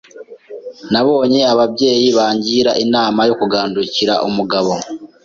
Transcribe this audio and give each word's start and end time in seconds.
Nabonye 0.91 1.41
ababyeyi 1.53 2.07
bangira 2.17 2.71
inama 2.85 3.19
yo 3.27 3.33
kugandukira 3.39 4.13
umugabo 4.27 4.73